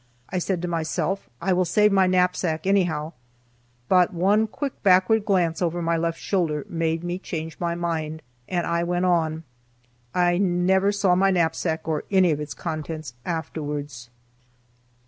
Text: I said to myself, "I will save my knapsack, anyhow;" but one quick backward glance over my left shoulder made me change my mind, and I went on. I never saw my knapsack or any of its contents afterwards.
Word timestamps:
I 0.31 0.39
said 0.39 0.63
to 0.63 0.67
myself, 0.67 1.29
"I 1.43 1.53
will 1.53 1.63
save 1.63 1.91
my 1.91 2.07
knapsack, 2.07 2.65
anyhow;" 2.65 3.13
but 3.87 4.11
one 4.11 4.47
quick 4.47 4.81
backward 4.81 5.25
glance 5.25 5.61
over 5.61 5.79
my 5.79 5.95
left 5.95 6.19
shoulder 6.19 6.65
made 6.67 7.03
me 7.03 7.19
change 7.19 7.59
my 7.59 7.75
mind, 7.75 8.23
and 8.49 8.65
I 8.65 8.81
went 8.83 9.05
on. 9.05 9.43
I 10.15 10.39
never 10.39 10.91
saw 10.91 11.13
my 11.13 11.29
knapsack 11.29 11.87
or 11.87 12.05
any 12.09 12.31
of 12.31 12.39
its 12.39 12.55
contents 12.55 13.13
afterwards. 13.25 14.09